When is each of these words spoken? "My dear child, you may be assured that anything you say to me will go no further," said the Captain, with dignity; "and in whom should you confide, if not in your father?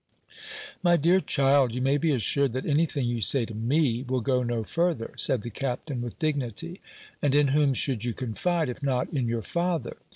"My 0.81 0.97
dear 0.97 1.19
child, 1.19 1.75
you 1.75 1.81
may 1.83 1.99
be 1.99 2.09
assured 2.09 2.53
that 2.53 2.65
anything 2.65 3.05
you 3.05 3.21
say 3.21 3.45
to 3.45 3.53
me 3.53 4.01
will 4.01 4.21
go 4.21 4.41
no 4.41 4.63
further," 4.63 5.13
said 5.15 5.43
the 5.43 5.51
Captain, 5.51 6.01
with 6.01 6.17
dignity; 6.17 6.81
"and 7.21 7.35
in 7.35 7.49
whom 7.49 7.75
should 7.75 8.03
you 8.03 8.15
confide, 8.15 8.67
if 8.67 8.81
not 8.81 9.13
in 9.13 9.27
your 9.27 9.43
father? 9.43 9.97